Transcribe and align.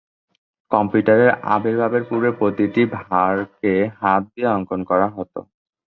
কম্পিউটারের 0.71 1.31
আবির্ভাবের 1.55 2.03
পূর্বে 2.09 2.29
প্রতিটি 2.39 2.81
ভরকে 2.97 3.73
হাত 3.99 4.21
দিয়ে 4.33 4.47
অঙ্কন 4.55 4.79
করতে 4.89 5.07
হতো। 5.15 5.39